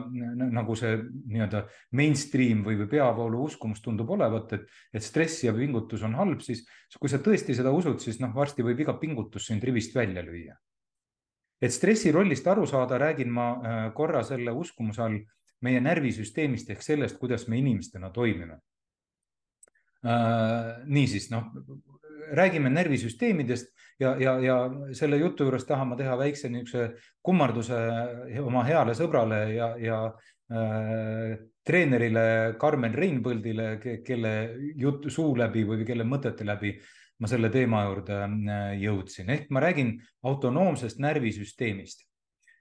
nagu 0.53 0.75
see 0.77 0.99
nii-öelda 1.01 1.63
mainstream 1.97 2.61
või, 2.67 2.77
või 2.83 2.89
peavoolu 2.93 3.41
uskumus 3.47 3.81
tundub 3.83 4.11
olevat, 4.13 4.53
et, 4.59 4.67
et 4.93 5.03
stress 5.03 5.45
ja 5.47 5.55
pingutus 5.57 6.05
on 6.05 6.15
halb, 6.19 6.43
siis 6.45 6.67
kui 7.01 7.09
sa 7.09 7.19
tõesti 7.19 7.57
seda 7.57 7.73
usud, 7.73 7.97
siis 8.05 8.21
noh, 8.21 8.35
varsti 8.37 8.67
võib 8.67 8.85
iga 8.85 8.95
pingutus 9.01 9.49
sind 9.49 9.65
rivist 9.65 9.97
välja 9.97 10.23
lüüa. 10.23 10.55
et 11.65 11.73
stressi 11.73 12.13
rollist 12.13 12.47
aru 12.47 12.67
saada, 12.67 12.99
räägin 12.99 13.31
ma 13.33 13.49
äh, 13.51 13.95
korra 13.95 14.23
selle 14.23 14.53
uskumuse 14.53 15.03
all 15.03 15.19
meie 15.65 15.81
närvisüsteemist 15.81 16.71
ehk 16.71 16.83
sellest, 16.83 17.17
kuidas 17.19 17.49
me 17.49 17.59
inimestena 17.59 18.11
toimime. 18.11 18.59
Äh, 20.05 20.85
niisiis, 20.85 21.31
noh, 21.33 21.49
räägime 22.33 22.71
närvisüsteemidest 22.71 23.73
ja, 24.01 24.15
ja, 24.21 24.39
ja 24.43 24.57
selle 24.93 25.19
jutu 25.21 25.47
juures 25.47 25.67
tahan 25.69 25.93
ma 25.93 25.99
teha 25.99 26.17
väikse 26.19 26.51
niisuguse 26.51 26.95
kummarduse 27.23 27.81
oma 28.43 28.65
heale 28.67 28.95
sõbrale 28.99 29.41
ja, 29.55 29.71
ja 29.81 30.01
äh, 30.53 31.37
treenerile 31.65 32.27
Karmen 32.61 32.95
Reinpõldile, 32.95 33.79
kelle 34.05 34.35
jutu 34.77 35.11
suu 35.11 35.33
läbi 35.39 35.65
või 35.65 35.87
kelle 35.87 36.05
mõtete 36.05 36.45
läbi 36.47 36.75
ma 37.23 37.31
selle 37.31 37.51
teema 37.53 37.85
juurde 37.87 38.17
äh, 38.25 38.73
jõudsin, 38.83 39.31
ehk 39.31 39.47
ma 39.55 39.63
räägin 39.65 39.95
autonoomsest 40.27 41.01
närvisüsteemist. 41.03 42.05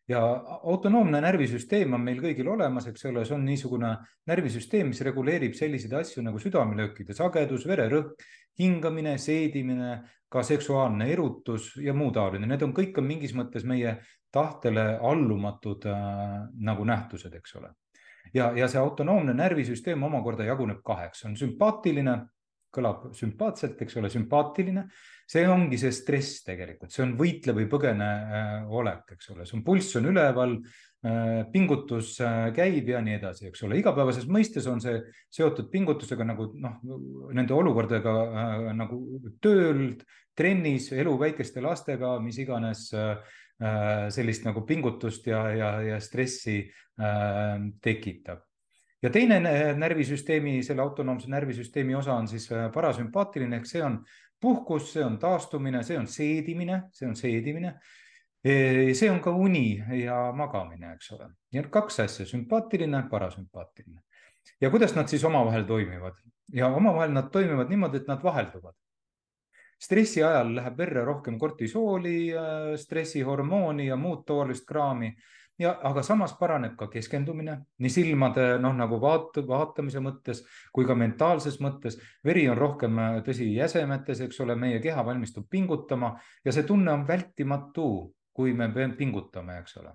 Ja 0.08 0.20
autonoomne 0.68 1.22
närvisüsteem 1.24 1.94
on 1.96 2.02
meil 2.04 2.20
kõigil 2.20 2.50
olemas, 2.52 2.90
eks 2.90 3.06
ole, 3.08 3.22
see 3.24 3.38
on 3.38 3.46
niisugune 3.48 3.94
närvisüsteem, 4.28 4.90
mis 4.92 5.00
reguleerib 5.08 5.56
selliseid 5.56 5.96
asju 6.02 6.26
nagu 6.26 6.42
südamelöökide 6.44 7.16
sagedus, 7.16 7.64
vererõhk, 7.70 8.26
hingamine, 8.60 9.18
seedimine, 9.18 9.96
ka 10.30 10.44
seksuaalne 10.44 11.08
erutus 11.14 11.76
ja 11.78 11.94
muu 11.94 12.12
taoline, 12.12 12.48
need 12.50 12.62
on 12.66 12.74
kõik 12.74 12.98
on 12.98 13.06
mingis 13.06 13.36
mõttes 13.38 13.66
meie 13.70 13.98
tahtele 14.34 14.98
allumatud 15.02 15.86
äh, 15.86 16.38
nagu 16.66 16.86
nähtused, 16.90 17.34
eks 17.38 17.56
ole. 17.60 17.74
ja, 18.34 18.52
ja 18.58 18.68
see 18.68 18.82
autonoomne 18.82 19.34
närvisüsteem 19.38 20.04
omakorda 20.04 20.48
jaguneb 20.48 20.82
kaheks, 20.86 21.26
on 21.30 21.38
sümpaatiline, 21.38 22.18
kõlab 22.74 23.12
sümpaatselt, 23.18 23.82
eks 23.86 24.00
ole, 24.02 24.10
sümpaatiline, 24.14 24.88
see 25.30 25.46
ongi 25.50 25.80
see 25.80 25.94
stress 25.96 26.42
tegelikult, 26.48 26.92
see 26.94 27.06
on 27.06 27.14
võitle 27.20 27.56
või 27.58 27.70
põgene 27.72 28.10
äh, 28.10 28.74
olek, 28.82 29.16
eks 29.16 29.32
ole, 29.36 29.46
sul 29.50 29.64
pulss 29.66 30.00
on 30.00 30.12
üleval 30.12 30.58
Äh, 31.04 31.44
pingutus 31.52 32.16
äh, 32.24 32.54
käib 32.56 32.88
ja 32.88 33.02
nii 33.04 33.18
edasi, 33.18 33.50
eks 33.50 33.66
ole, 33.68 33.76
igapäevases 33.82 34.24
mõistes 34.32 34.70
on 34.72 34.80
see 34.80 35.02
seotud 35.36 35.68
pingutusega 35.68 36.24
nagu 36.24 36.46
noh, 36.64 36.78
nende 37.36 37.52
olukordadega 37.52 38.14
nagu 38.72 39.02
tööl, 39.44 39.98
trennis, 40.32 40.88
elu 40.96 41.18
väikeste 41.20 41.60
lastega, 41.66 42.16
mis 42.24 42.40
iganes 42.40 42.88
sellist 44.16 44.48
nagu 44.48 44.64
pingutust 44.68 45.28
ja, 45.28 45.44
ja, 45.54 45.70
ja 45.84 46.00
stressi 46.02 46.56
tekitab. 47.84 48.42
Ja 49.04 49.10
teine 49.12 49.40
närvisüsteemi, 49.76 50.62
selle 50.64 50.82
autonoomse 50.82 51.30
närvisüsteemi 51.32 51.96
osa 51.96 52.14
on 52.16 52.28
siis 52.28 52.48
parasümpaatiline 52.74 53.60
ehk 53.60 53.68
see 53.68 53.84
on 53.84 54.00
puhkus, 54.42 54.94
see 54.94 55.04
on 55.06 55.18
taastumine, 55.20 55.84
see 55.84 55.98
on 56.00 56.08
seedimine, 56.08 56.84
see 56.92 57.08
on 57.08 57.16
seedimine 57.16 57.76
see 58.44 59.10
on 59.12 59.22
ka 59.24 59.32
uni 59.32 59.84
ja 60.04 60.32
magamine, 60.36 60.94
eks 60.98 61.12
ole. 61.16 61.30
nii 61.54 61.62
et 61.62 61.70
kaks 61.72 62.00
asja, 62.04 62.26
sümpaatiline, 62.28 63.06
parasümpaatiline. 63.10 64.02
ja 64.62 64.70
kuidas 64.70 64.96
nad 64.96 65.08
siis 65.08 65.24
omavahel 65.24 65.64
toimivad 65.64 66.18
ja 66.54 66.68
omavahel 66.68 67.14
nad 67.14 67.30
toimivad 67.32 67.70
niimoodi, 67.70 67.98
et 67.98 68.08
nad 68.08 68.24
vahelduvad. 68.24 68.76
stressi 69.80 70.24
ajal 70.24 70.56
läheb 70.56 70.78
verre 70.78 71.06
rohkem 71.06 71.40
kortisooli, 71.40 72.34
stressihormooni 72.76 73.88
ja 73.88 73.96
muud 73.96 74.26
toolist 74.28 74.68
kraami 74.68 75.16
ja, 75.60 75.74
aga 75.84 76.04
samas 76.04 76.34
paraneb 76.40 76.76
ka 76.78 76.88
keskendumine 76.92 77.58
nii 77.80 77.92
silmade 77.94 78.48
noh, 78.62 78.74
nagu 78.78 79.00
vaat-, 79.02 79.42
vaatamise 79.48 80.02
mõttes 80.04 80.44
kui 80.74 80.86
ka 80.86 80.96
mentaalses 80.96 81.60
mõttes. 81.62 82.00
veri 82.26 82.48
on 82.50 82.58
rohkem, 82.58 83.00
tõsi, 83.26 83.54
jäsemetes, 83.56 84.22
eks 84.26 84.40
ole, 84.42 84.56
meie 84.56 84.80
keha 84.82 85.06
valmistub 85.06 85.50
pingutama 85.50 86.16
ja 86.46 86.52
see 86.52 86.64
tunne 86.64 86.92
on 86.92 87.08
vältimatu 87.08 87.88
kui 88.34 88.54
me 88.54 88.70
pingutame, 88.98 89.60
eks 89.62 89.78
ole. 89.78 89.94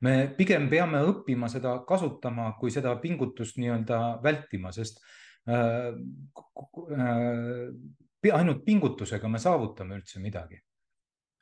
me 0.00 0.12
pigem 0.36 0.68
peame 0.70 1.02
õppima 1.04 1.48
seda 1.50 1.74
kasutama, 1.86 2.52
kui 2.58 2.70
seda 2.70 2.94
pingutust 3.02 3.58
nii-öelda 3.58 3.98
vältima, 4.22 4.72
sest 4.72 5.00
äh, 5.48 5.90
äh, 6.96 8.32
ainult 8.32 8.64
pingutusega 8.64 9.28
me 9.28 9.38
saavutame 9.42 9.98
üldse 9.98 10.22
midagi. 10.22 10.60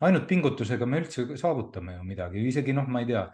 Ainult 0.07 0.26
pingutusega 0.28 0.87
me 0.87 1.02
üldse 1.02 1.26
saavutame 1.40 1.99
ju 1.99 2.04
midagi, 2.09 2.45
isegi 2.49 2.75
noh, 2.76 2.88
ma 2.88 3.02
ei 3.02 3.11
tea, 3.11 3.26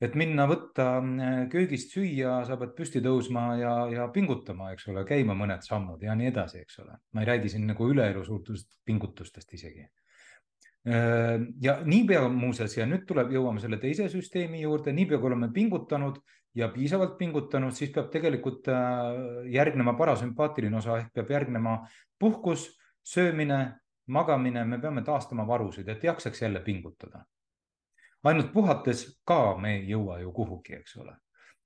et 0.00 0.16
minna 0.18 0.46
võtta 0.50 0.88
äh, 0.98 1.38
köögist 1.52 1.94
süüa, 1.94 2.40
sa 2.48 2.58
pead 2.60 2.74
püsti 2.78 3.04
tõusma 3.04 3.46
ja, 3.60 3.74
ja 3.92 4.10
pingutama, 4.14 4.72
eks 4.74 4.90
ole, 4.92 5.06
käima 5.08 5.36
mõned 5.38 5.66
sammud 5.66 6.02
ja 6.02 6.16
nii 6.18 6.32
edasi, 6.32 6.64
eks 6.64 6.82
ole. 6.84 6.98
ma 7.12 7.24
ei 7.24 7.32
räägi 7.34 7.54
siin 7.54 7.66
nagu 7.70 7.90
üleelu 7.92 8.24
suurtest 8.26 8.78
pingutustest 8.84 9.58
isegi 9.58 9.86
Äh, 10.86 11.40
ja 11.60 11.74
niipea 11.84 12.22
muuseas, 12.32 12.72
ja 12.78 12.86
nüüd 12.88 13.02
tuleb, 13.08 13.34
jõuame 13.34 13.60
selle 13.60 13.76
teise 13.82 14.06
süsteemi 14.08 14.62
juurde, 14.62 14.94
niipea 14.96 15.18
kui 15.20 15.28
oleme 15.28 15.50
pingutanud 15.52 16.22
ja 16.56 16.70
piisavalt 16.72 17.18
pingutanud, 17.18 17.74
siis 17.76 17.92
peab 17.92 18.08
tegelikult 18.12 18.70
äh, 18.72 19.50
järgnema 19.52 19.92
parasümpaatiline 19.98 20.78
osa 20.80 20.96
ehk 21.02 21.12
peab 21.18 21.34
järgnema 21.36 21.76
puhkus, 22.18 22.64
söömine, 23.04 23.60
magamine, 24.06 24.64
me 24.64 24.78
peame 24.78 25.02
taastama 25.02 25.46
varusid, 25.46 25.88
et 25.88 26.04
jaksaks 26.04 26.42
jälle 26.42 26.60
pingutada. 26.60 27.24
ainult 28.24 28.52
puhates 28.52 29.20
ka 29.24 29.56
me 29.56 29.76
ei 29.76 29.88
jõua 29.88 30.20
ju 30.20 30.32
kuhugi, 30.32 30.74
eks 30.74 30.96
ole. 30.96 31.16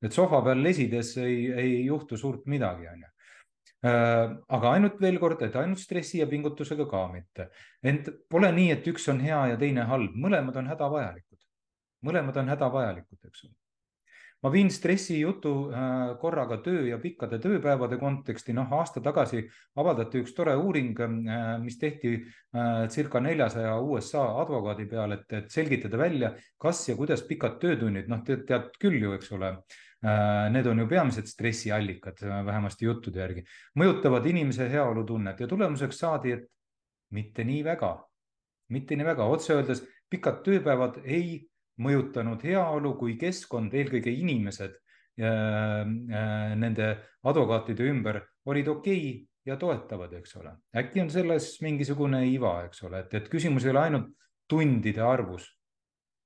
et 0.03 0.13
sohva 0.13 0.43
peal 0.43 0.63
lesides 0.63 1.17
ei, 1.19 1.53
ei 1.53 1.85
juhtu 1.87 2.17
suurt 2.17 2.47
midagi, 2.47 2.89
on 2.89 3.01
ju 3.01 3.15
Äh, 3.85 4.31
aga 4.57 4.71
ainult 4.73 4.97
veel 5.03 5.19
kord, 5.21 5.43
et 5.45 5.57
ainult 5.61 5.83
stressi 5.83 6.23
ja 6.23 6.27
pingutusega 6.29 6.87
ka 6.89 7.03
mitte. 7.13 7.51
ent 7.85 8.09
pole 8.33 8.49
nii, 8.57 8.71
et 8.73 8.87
üks 8.89 9.11
on 9.13 9.21
hea 9.21 9.41
ja 9.51 9.59
teine 9.61 9.85
halb, 9.91 10.15
mõlemad 10.17 10.57
on 10.57 10.71
hädavajalikud. 10.73 11.41
mõlemad 12.09 12.39
on 12.41 12.49
hädavajalikud, 12.49 13.19
eks 13.29 13.45
ole. 13.45 13.53
Ma 14.45 14.53
viin 14.53 14.69
stressi 14.71 15.17
jutu 15.23 15.55
äh, 15.73 16.15
korraga 16.21 16.59
töö 16.65 16.83
ja 16.91 16.99
pikkade 17.01 17.39
tööpäevade 17.41 17.97
konteksti, 18.01 18.53
noh, 18.57 18.69
aasta 18.77 19.01
tagasi 19.05 19.41
avaldati 19.81 20.21
üks 20.21 20.37
tore 20.37 20.57
uuring, 20.61 21.01
äh, 21.01 21.47
mis 21.65 21.81
tehti 21.81 22.19
circa 22.93 23.19
neljasaja 23.25 23.73
USA 23.83 24.23
advokaadi 24.45 24.85
peal, 24.87 25.17
et, 25.17 25.25
et 25.33 25.49
selgitada 25.51 25.99
välja, 25.99 26.31
kas 26.61 26.85
ja 26.89 26.95
kuidas 26.95 27.25
pikad 27.27 27.59
töötunnid, 27.63 28.07
noh, 28.13 28.21
tead, 28.27 28.45
tead 28.47 28.71
küll 28.79 29.01
ju, 29.01 29.17
eks 29.17 29.33
ole 29.35 29.57
Äh, 30.05 30.51
need 30.53 30.67
on 30.67 30.79
ju 30.79 30.85
peamised 30.89 31.27
stressiallikad, 31.27 32.19
äh, 32.23 32.43
vähemasti 32.45 32.85
juttude 32.85 33.23
järgi, 33.23 33.43
mõjutavad 33.81 34.27
inimese 34.29 34.67
heaolutunnet 34.69 35.39
ja 35.41 35.47
tulemuseks 35.49 35.97
saadi, 36.03 36.35
et 36.37 36.45
mitte 37.17 37.45
nii 37.49 37.63
väga, 37.65 37.95
mitte 38.77 38.99
nii 39.01 39.07
väga, 39.07 39.25
otse 39.25 39.55
öeldes 39.55 39.81
pikad 40.13 40.43
tööpäevad 40.45 40.99
ei 41.05 41.47
mõjutanud 41.83 42.43
heaolu, 42.45 42.95
kui 42.99 43.17
keskkond, 43.19 43.75
eelkõige 43.75 44.13
inimesed 44.15 44.77
äh, 45.19 45.85
nende 46.59 46.91
advokaatide 47.27 47.89
ümber 47.91 48.21
olid 48.47 48.69
okei 48.69 49.01
okay 49.09 49.23
ja 49.45 49.57
toetavad, 49.61 50.13
eks 50.21 50.37
ole. 50.41 50.55
äkki 50.77 51.03
on 51.03 51.11
selles 51.13 51.51
mingisugune 51.63 52.25
iva, 52.31 52.63
eks 52.69 52.83
ole, 52.87 53.05
et, 53.05 53.15
et 53.15 53.29
küsimus 53.33 53.67
ei 53.67 53.75
ole 53.75 53.83
ainult 53.83 54.09
tundide 54.49 55.03
arvus, 55.05 55.49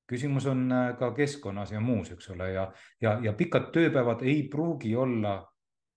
küsimus 0.08 0.46
on 0.50 0.66
äh, 0.72 0.92
ka 0.98 1.10
keskkonnas 1.16 1.72
ja 1.74 1.80
muus, 1.80 2.12
eks 2.14 2.30
ole, 2.34 2.52
ja, 2.54 2.68
ja, 3.00 3.18
ja 3.22 3.34
pikad 3.36 3.72
tööpäevad 3.74 4.24
ei 4.26 4.46
pruugi 4.50 4.94
olla 4.96 5.40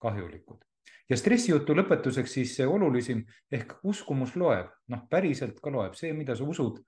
kahjulikud. 0.01 0.65
ja 1.09 1.17
stressijutu 1.17 1.75
lõpetuseks 1.75 2.33
siis 2.39 2.55
see 2.55 2.65
olulisim 2.67 3.25
ehk 3.51 3.73
uskumus 3.83 4.35
loeb, 4.35 4.71
noh, 4.87 5.05
päriselt 5.09 5.59
ka 5.61 5.71
loeb 5.71 5.95
see, 5.99 6.13
mida 6.13 6.35
sa 6.35 6.43
usud, 6.47 6.79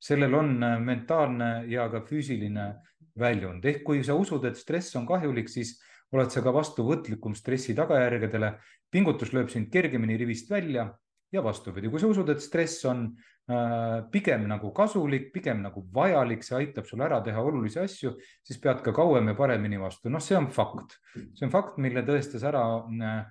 sellel 0.00 0.34
on 0.34 0.56
äh, 0.64 0.78
mentaalne 0.80 1.50
ja 1.70 1.88
ka 1.92 2.02
füüsiline 2.08 2.72
väljund, 3.20 3.64
ehk 3.64 3.84
kui 3.84 4.04
sa 4.06 4.16
usud, 4.16 4.44
et 4.48 4.58
stress 4.58 4.96
on 4.96 5.06
kahjulik, 5.08 5.50
siis 5.52 5.76
oled 6.14 6.30
sa 6.32 6.42
ka 6.42 6.52
vastuvõtlikum 6.54 7.36
stressi 7.38 7.76
tagajärgedele. 7.78 8.54
pingutus 8.90 9.30
lööb 9.32 9.50
sind 9.50 9.70
kergemini 9.70 10.16
rivist 10.18 10.50
välja 10.50 10.88
ja 11.32 11.42
vastupidi, 11.44 11.90
kui 11.90 12.00
sa 12.00 12.08
usud, 12.10 12.28
et 12.32 12.42
stress 12.42 12.84
on 12.90 13.04
äh, 13.50 14.00
pigem 14.10 14.48
nagu 14.50 14.72
kasulik, 14.74 15.30
pigem 15.32 15.62
nagu 15.62 15.84
vajalik, 15.94 16.42
see 16.42 16.56
aitab 16.56 16.88
sul 16.88 17.04
ära 17.06 17.20
teha 17.22 17.42
olulisi 17.42 17.78
asju, 17.78 18.16
siis 18.42 18.58
pead 18.62 18.82
ka 18.82 18.94
kauem 18.96 19.30
ja 19.30 19.36
paremini 19.38 19.78
vastu. 19.78 20.10
noh, 20.10 20.22
see 20.22 20.38
on 20.38 20.50
fakt, 20.50 20.96
see 21.14 21.46
on 21.46 21.52
fakt, 21.54 21.78
mille 21.78 22.02
tõestas 22.08 22.46
ära 22.48 22.64
äh, 22.80 23.22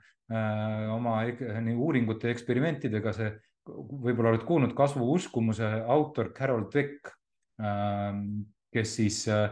oma 0.94 1.20
nii 1.26 1.76
uuringute 1.76 2.30
ja 2.30 2.38
eksperimentidega 2.38 3.14
see, 3.18 3.34
võib-olla 3.68 4.34
oled 4.34 4.46
kuulnud 4.48 4.76
kasvuuskumuse 4.78 5.68
autor 5.88 6.32
Carol 6.38 6.68
Dweck 6.72 7.12
äh,, 7.62 8.22
kes 8.74 8.96
siis 9.00 9.26
äh, 9.28 9.50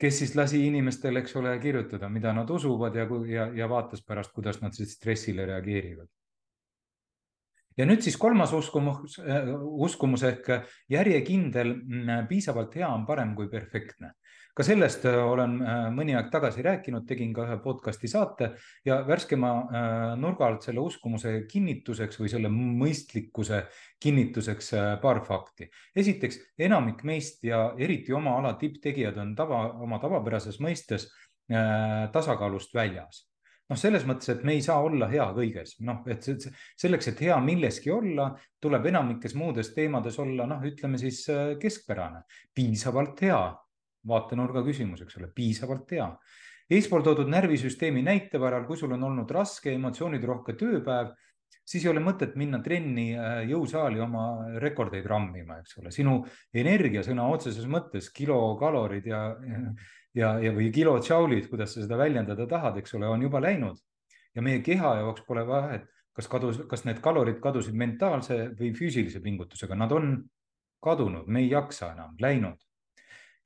kes 0.00 0.22
siis 0.22 0.32
lasi 0.36 0.62
inimestel, 0.66 1.20
eks 1.20 1.36
ole, 1.36 1.52
kirjutada, 1.60 2.08
mida 2.12 2.32
nad 2.36 2.48
usuvad 2.50 2.96
ja, 2.96 3.04
ja, 3.28 3.50
ja 3.56 3.68
vaatas 3.68 4.02
pärast, 4.06 4.32
kuidas 4.32 4.60
nad 4.62 4.72
stressile 4.72 5.44
reageerivad. 5.46 6.08
ja 7.76 7.86
nüüd 7.86 8.02
siis 8.04 8.16
kolmas 8.20 8.52
uskumus, 8.52 9.18
uskumus 9.86 10.24
ehk 10.28 10.48
järjekindel, 10.90 11.74
mm, 11.76 12.26
piisavalt 12.28 12.74
hea 12.76 12.88
on 12.88 13.06
parem 13.08 13.34
kui 13.36 13.48
perfektne 13.48 14.12
ka 14.56 14.64
sellest 14.66 15.04
äh, 15.08 15.16
olen 15.24 15.56
äh, 15.62 15.84
mõni 15.94 16.14
aeg 16.18 16.30
tagasi 16.32 16.64
rääkinud, 16.66 17.06
tegin 17.08 17.32
ka 17.34 17.44
ühe 17.46 17.56
podcast'i 17.62 18.10
saate 18.10 18.50
ja 18.86 19.00
värskema 19.06 19.52
äh, 19.52 19.94
nurga 20.20 20.48
alt 20.48 20.66
selle 20.66 20.82
uskumuse 20.82 21.36
kinnituseks 21.50 22.20
või 22.20 22.32
selle 22.32 22.50
mõistlikkuse 22.52 23.62
kinnituseks 24.02 24.72
paar 25.02 25.22
fakti. 25.26 25.70
esiteks, 25.96 26.40
enamik 26.58 27.04
meist 27.04 27.44
ja 27.44 27.70
eriti 27.78 28.14
oma 28.16 28.38
ala 28.40 28.54
tipptegijad 28.60 29.18
on 29.20 29.34
tava, 29.36 29.64
oma 29.80 29.98
tavapärases 30.02 30.60
mõistes 30.60 31.10
tasakaalust 32.12 32.74
väljas. 32.74 33.24
Noh, 33.68 33.78
selles 33.78 34.04
mõttes, 34.06 34.28
et 34.30 34.44
me 34.46 34.54
ei 34.54 34.62
saa 34.62 34.78
olla 34.86 35.08
hea 35.10 35.24
kõiges, 35.34 35.74
noh, 35.82 35.98
et 36.10 36.24
selleks, 36.24 37.10
et 37.10 37.22
hea 37.26 37.36
milleski 37.42 37.90
olla, 37.90 38.28
tuleb 38.62 38.86
enamikes 38.86 39.34
muudes 39.38 39.72
teemades 39.74 40.18
olla, 40.22 40.46
noh, 40.46 40.62
ütleme 40.66 40.98
siis 40.98 41.24
keskpärane, 41.60 42.22
piisavalt 42.54 43.20
hea 43.26 43.42
vaatenurga 44.08 44.62
küsimus, 44.66 45.02
eks 45.04 45.18
ole, 45.20 45.30
piisavalt 45.34 45.90
hea. 45.96 46.06
eespool 46.70 47.02
toodud 47.02 47.28
närvisüsteemi 47.28 48.02
näite 48.06 48.38
varal, 48.40 48.64
kui 48.66 48.78
sul 48.78 48.94
on 48.94 49.02
olnud 49.08 49.30
raske, 49.34 49.72
emotsioonirohke 49.74 50.54
tööpäev, 50.58 51.12
siis 51.66 51.84
ei 51.84 51.90
ole 51.90 52.02
mõtet 52.02 52.36
minna 52.38 52.60
trenni 52.62 53.10
äh, 53.14 53.42
jõusaali 53.50 54.00
oma 54.02 54.24
rekordeid 54.62 55.06
rammima, 55.10 55.60
eks 55.60 55.78
ole, 55.82 55.92
sinu 55.94 56.20
energia 56.54 57.02
sõna 57.06 57.26
otseses 57.30 57.66
mõttes, 57.70 58.10
kilokalorid 58.14 59.06
ja, 59.10 59.22
ja, 60.14 60.34
ja, 60.42 60.54
või 60.56 60.70
kilotšaulid, 60.74 61.50
kuidas 61.50 61.74
sa 61.74 61.84
seda 61.84 61.98
väljendada 62.00 62.46
tahad, 62.50 62.80
eks 62.80 62.96
ole, 62.98 63.08
on 63.10 63.28
juba 63.28 63.42
läinud. 63.42 63.78
ja 64.34 64.42
meie 64.46 64.60
keha 64.62 64.94
jaoks 65.00 65.24
pole 65.26 65.42
vahet, 65.46 65.88
kas 66.14 66.28
kadus, 66.30 66.62
kas 66.70 66.84
need 66.86 67.00
kalorid 67.02 67.40
kadusid 67.42 67.74
mentaalse 67.74 68.52
või 68.58 68.70
füüsilise 68.78 69.20
pingutusega, 69.22 69.74
nad 69.74 69.92
on 69.92 70.12
kadunud, 70.82 71.26
me 71.26 71.42
ei 71.42 71.50
jaksa 71.50 71.92
enam, 71.92 72.14
läinud 72.20 72.58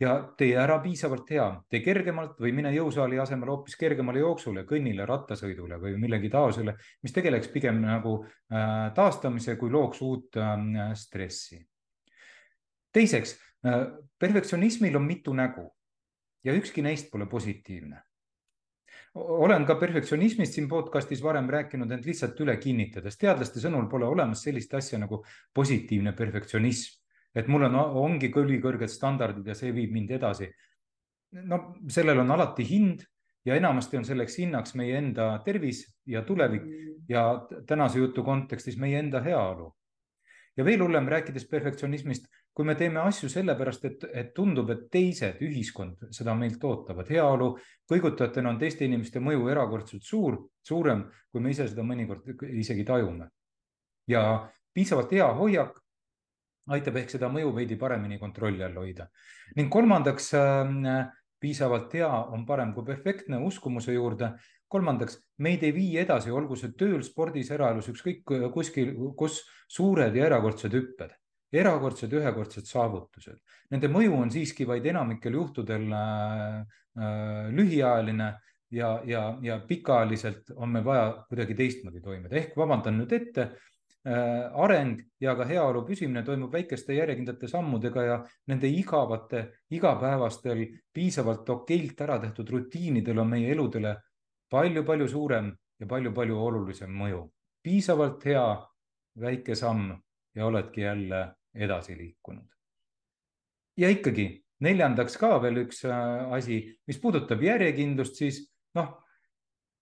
ja 0.01 0.15
tee 0.39 0.55
ära 0.59 0.79
piisavalt 0.83 1.29
hea, 1.31 1.47
tee 1.71 1.81
kergemalt 1.85 2.41
või 2.43 2.53
mine 2.57 2.73
jõusaali 2.75 3.19
asemel 3.23 3.53
hoopis 3.53 3.77
kergemale 3.79 4.23
jooksule, 4.25 4.65
kõnnile, 4.69 5.07
rattasõidule 5.07 5.79
või 5.83 5.95
millegi 6.03 6.31
taolisele, 6.33 6.75
mis 7.03 7.15
tegeleks 7.15 7.51
pigem 7.53 7.81
nagu 7.85 8.17
äh, 8.25 8.91
taastamise, 8.95 9.57
kui 9.61 9.71
looks 9.71 10.03
uut 10.03 10.41
äh, 10.41 10.91
stressi. 10.99 11.61
teiseks 12.93 13.37
äh,, 13.67 13.87
perfektsionismil 14.19 14.97
on 14.97 15.07
mitu 15.07 15.33
nägu 15.35 15.69
ja 16.45 16.55
ükski 16.55 16.83
neist 16.83 17.11
pole 17.11 17.27
positiivne. 17.27 18.03
Olen 19.15 19.65
ka 19.67 19.77
perfektsionismist 19.79 20.57
siin 20.57 20.69
podcastis 20.69 21.23
varem 21.23 21.47
rääkinud, 21.51 21.91
ent 21.91 22.07
lihtsalt 22.07 22.41
üle 22.43 22.57
kinnitades, 22.59 23.17
teadlaste 23.19 23.63
sõnul 23.63 23.87
pole 23.91 24.07
olemas 24.07 24.43
sellist 24.43 24.75
asja 24.75 24.99
nagu 24.99 25.23
positiivne 25.55 26.13
perfektsionism 26.19 27.04
et 27.35 27.49
mul 27.51 27.67
on, 27.69 27.75
ongi 28.05 28.31
ülikõrged 28.31 28.91
standardid 28.91 29.47
ja 29.47 29.55
see 29.55 29.73
viib 29.75 29.93
mind 29.93 30.11
edasi. 30.11 30.51
no 31.33 31.75
sellel 31.91 32.21
on 32.23 32.31
alati 32.31 32.65
hind 32.65 33.03
ja 33.45 33.57
enamasti 33.59 33.97
on 33.97 34.05
selleks 34.05 34.39
hinnaks 34.39 34.75
meie 34.75 34.99
enda 34.99 35.39
tervis 35.45 35.85
ja 36.07 36.23
tulevik 36.23 36.63
ja 37.09 37.47
tänase 37.67 37.99
jutu 37.99 38.23
kontekstis 38.23 38.79
meie 38.79 38.99
enda 38.99 39.21
heaolu. 39.21 39.75
ja 40.57 40.65
veel 40.65 40.83
hullem, 40.83 41.09
rääkides 41.11 41.49
perfektsionismist, 41.51 42.27
kui 42.55 42.65
me 42.65 42.77
teeme 42.79 43.01
asju 43.01 43.29
sellepärast, 43.29 43.85
et, 43.85 44.05
et 44.15 44.29
tundub, 44.35 44.69
et 44.71 44.85
teised, 44.91 45.41
ühiskond 45.43 46.05
seda 46.15 46.35
meilt 46.39 46.63
ootavad, 46.65 47.11
heaolu 47.11 47.57
kõigutajatena 47.91 48.53
on 48.53 48.61
teiste 48.61 48.87
inimeste 48.87 49.19
mõju 49.19 49.49
erakordselt 49.51 50.07
suur, 50.07 50.39
suurem, 50.63 51.09
kui 51.33 51.43
me 51.43 51.51
ise 51.51 51.67
seda 51.69 51.83
mõnikord 51.83 52.47
isegi 52.53 52.85
tajume. 52.85 53.29
ja 54.07 54.49
piisavalt 54.75 55.13
hea 55.13 55.27
hoiak 55.35 55.84
aitab 56.73 56.97
ehk 57.01 57.13
seda 57.13 57.29
mõju 57.33 57.53
veidi 57.57 57.77
paremini 57.81 58.19
kontrolli 58.21 58.65
all 58.65 58.79
hoida. 58.81 59.09
ning 59.57 59.71
kolmandaks, 59.71 60.33
äh, 60.35 61.11
piisavalt 61.41 61.93
hea 61.93 62.11
on 62.33 62.47
parem 62.47 62.73
kui 62.75 62.85
perfektne 62.85 63.41
uskumuse 63.45 63.93
juurde. 63.93 64.35
kolmandaks, 64.75 65.19
meid 65.39 65.63
ei 65.63 65.71
vii 65.71 65.99
edasi, 66.03 66.31
olgu 66.35 66.57
see 66.57 66.73
tööl, 66.75 67.03
spordis, 67.07 67.51
eraelus, 67.55 67.87
ükskõik 67.93 68.25
kuskil, 68.51 68.89
kus 69.15 69.45
suured 69.71 70.17
ja 70.17 70.25
erakordsed 70.27 70.73
hüpped, 70.75 71.13
erakordsed 71.53 72.11
ühekordsed 72.11 72.67
saavutused. 72.67 73.39
Nende 73.71 73.87
mõju 73.93 74.17
on 74.19 74.33
siiski 74.35 74.67
vaid 74.67 74.87
enamikel 74.91 75.37
juhtudel 75.39 75.85
äh, 75.95 76.65
äh, 76.99 77.53
lühiajaline 77.55 78.33
ja, 78.75 78.97
ja, 79.07 79.23
ja 79.43 79.61
pikaajaliselt 79.69 80.51
on 80.57 80.75
meil 80.75 80.85
vaja 80.85 81.07
kuidagi 81.29 81.55
teistmoodi 81.55 82.03
toimida, 82.03 82.35
ehk 82.41 82.57
vabandan 82.59 82.99
nüüd 82.99 83.15
ette 83.15 83.53
Äh, 83.53 83.74
areng 84.05 84.99
ja 85.21 85.33
ka 85.37 85.47
heaolu 85.49 85.81
püsimine 85.89 86.23
toimub 86.25 86.53
väikeste 86.53 86.93
järjekindlate 86.93 87.49
sammudega 87.49 88.03
ja 88.05 88.17
nende 88.47 88.69
igavate, 88.69 89.45
igapäevastel, 89.73 90.61
piisavalt 90.93 91.49
okeilt 91.49 92.01
ära 92.05 92.19
tehtud 92.21 92.51
rutiinidel 92.53 93.19
on 93.19 93.31
meie 93.31 93.53
eludele 93.53 93.95
palju-palju 94.53 95.09
suurem 95.09 95.49
ja 95.81 95.87
palju-palju 95.87 96.37
olulisem 96.37 96.93
mõju. 96.93 97.31
piisavalt 97.65 98.25
hea 98.25 98.45
väike 99.21 99.55
samm 99.57 99.95
ja 100.35 100.47
oledki 100.47 100.81
jälle 100.81 101.35
edasi 101.55 101.97
liikunud. 101.97 102.49
ja 103.77 103.89
ikkagi 103.89 104.45
neljandaks 104.61 105.17
ka 105.17 105.43
veel 105.43 105.65
üks 105.65 105.85
äh, 105.85 106.33
asi, 106.33 106.79
mis 106.87 107.01
puudutab 107.01 107.43
järjekindlust, 107.43 108.15
siis 108.15 108.45
noh 108.75 109.04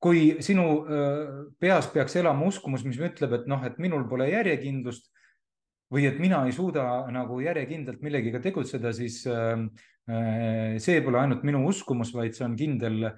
kui 0.03 0.37
sinu 0.43 0.67
peas 1.63 1.89
peaks 1.93 2.17
elama 2.19 2.49
uskumus, 2.51 2.85
mis 2.87 2.99
ütleb, 2.99 3.37
et 3.39 3.49
noh, 3.51 3.63
et 3.67 3.79
minul 3.83 4.05
pole 4.11 4.27
järjekindlust 4.33 5.09
või 5.93 6.09
et 6.09 6.19
mina 6.19 6.41
ei 6.49 6.55
suuda 6.57 7.05
nagu 7.13 7.39
järjekindlalt 7.45 8.03
millegiga 8.03 8.41
tegutseda, 8.43 8.91
siis 8.97 9.21
see 9.23 11.03
pole 11.05 11.21
ainult 11.21 11.45
minu 11.47 11.63
uskumus, 11.69 12.11
vaid 12.17 12.35
see 12.35 12.47
on 12.49 12.57
kindel, 12.59 13.11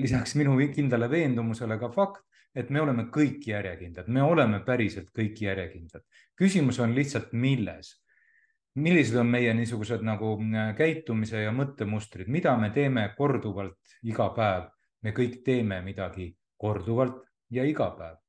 lisaks 0.00 0.34
minu 0.40 0.56
kindlale 0.74 1.10
veendumusele 1.12 1.78
ka 1.78 1.92
fakt, 1.94 2.24
et 2.54 2.70
me 2.70 2.80
oleme 2.82 3.06
kõik 3.14 3.46
järjekindlad, 3.50 4.08
me 4.08 4.22
oleme 4.22 4.62
päriselt 4.66 5.10
kõik 5.14 5.42
järjekindlad. 5.42 6.02
küsimus 6.38 6.80
on 6.82 6.94
lihtsalt, 6.94 7.32
milles 7.32 7.94
millised 8.74 9.16
on 9.20 9.28
meie 9.30 9.52
niisugused 9.54 10.02
nagu 10.02 10.34
käitumise 10.78 11.44
ja 11.44 11.52
mõttemustrid, 11.54 12.26
mida 12.26 12.56
me 12.58 12.72
teeme 12.74 13.06
korduvalt 13.18 13.98
iga 14.02 14.30
päev 14.34 14.70
me 15.04 15.12
kõik 15.12 15.42
teeme 15.44 15.80
midagi 15.84 16.30
korduvalt 16.60 17.22
ja 17.52 17.64
iga 17.68 17.90
päev. 17.98 18.20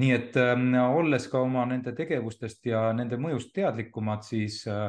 nii 0.00 0.12
et 0.12 0.36
äh, 0.40 0.62
olles 0.88 1.26
ka 1.28 1.42
oma 1.44 1.66
nende 1.68 1.92
tegevustest 1.92 2.64
ja 2.66 2.86
nende 2.96 3.18
mõjust 3.20 3.52
teadlikumad, 3.52 4.24
siis 4.24 4.62
äh, 4.66 4.88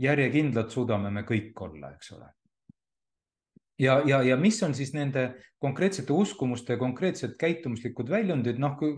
järjekindlad 0.00 0.72
suudame 0.72 1.10
me 1.12 1.22
kõik 1.28 1.60
olla, 1.60 1.92
eks 1.92 2.12
ole. 2.16 2.30
ja, 3.78 4.00
ja, 4.08 4.22
ja 4.22 4.36
mis 4.40 4.62
on 4.62 4.74
siis 4.74 4.94
nende 4.94 5.34
konkreetsete 5.60 6.12
uskumuste 6.12 6.78
konkreetsed 6.80 7.36
käitumuslikud 7.36 8.08
väljundid, 8.08 8.58
noh, 8.58 8.78
kui 8.78 8.96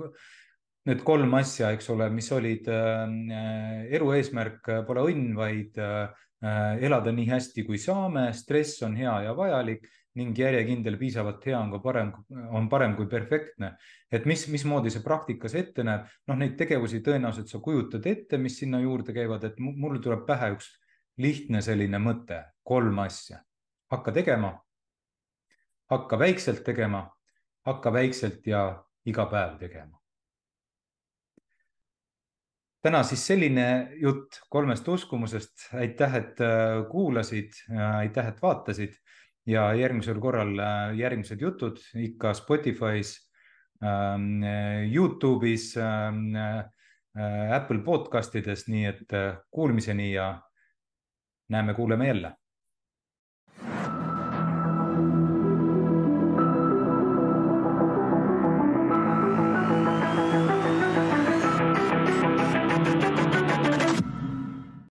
need 0.86 1.02
kolm 1.02 1.34
asja, 1.34 1.72
eks 1.74 1.90
ole, 1.90 2.06
mis 2.14 2.30
olid 2.32 2.70
äh, 2.70 3.90
elu 3.98 4.12
eesmärk 4.20 4.70
pole 4.86 5.08
õnn, 5.10 5.34
vaid 5.34 5.82
äh, 5.82 6.14
elada 6.86 7.10
nii 7.10 7.26
hästi, 7.26 7.64
kui 7.66 7.78
saame, 7.80 8.28
stress 8.36 8.84
on 8.86 8.94
hea 8.94 9.22
ja 9.26 9.34
vajalik 9.34 9.88
ning 10.16 10.38
järjekindel 10.38 10.96
piisavalt 11.00 11.44
hea 11.46 11.58
on 11.58 11.70
ka 11.74 11.80
parem, 11.84 12.12
on 12.56 12.68
parem 12.72 12.96
kui 12.96 13.08
perfektne. 13.10 13.74
et 14.12 14.24
mis, 14.24 14.46
mismoodi 14.48 14.90
see 14.90 15.04
praktikas 15.04 15.54
ette 15.54 15.84
näeb, 15.84 16.06
noh, 16.28 16.38
neid 16.40 16.56
tegevusi 16.56 17.02
tõenäoliselt 17.04 17.52
sa 17.52 17.60
kujutad 17.60 18.06
ette, 18.06 18.38
mis 18.38 18.58
sinna 18.58 18.80
juurde 18.80 19.12
käivad, 19.12 19.44
et 19.44 19.58
mul 19.60 20.00
tuleb 20.00 20.24
pähe 20.28 20.54
üks 20.56 20.70
lihtne 21.20 21.62
selline 21.64 22.00
mõte, 22.00 22.42
kolm 22.64 22.98
asja. 23.04 23.42
hakka 23.92 24.12
tegema, 24.12 24.50
hakka 25.90 26.18
väikselt 26.18 26.64
tegema, 26.64 27.04
hakka 27.66 27.92
väikselt 27.92 28.46
ja 28.46 28.82
iga 29.06 29.26
päev 29.30 29.58
tegema. 29.58 30.00
täna 32.86 33.02
siis 33.02 33.24
selline 33.26 33.90
jutt 33.98 34.40
kolmest 34.48 34.88
uskumusest, 34.88 35.72
aitäh, 35.74 36.14
et 36.14 36.40
äh, 36.40 36.84
kuulasid, 36.90 37.52
aitäh, 37.98 38.28
et 38.28 38.42
vaatasid 38.42 38.94
ja 39.46 39.68
järgmisel 39.74 40.20
korral 40.20 40.58
äh, 40.58 40.96
järgmised 40.98 41.40
jutud 41.40 41.78
ikka 41.94 42.32
Spotify's 42.34 43.16
ähm, 43.82 44.42
Youtube'is 44.92 45.76
ähm,, 45.76 46.34
Apple 47.56 47.80
podcastides, 47.80 48.66
nii 48.68 48.82
et 48.84 49.12
kuulmiseni 49.50 50.10
ja 50.12 50.34
näeme-kuuleme 51.48 52.06
jälle 52.10 52.34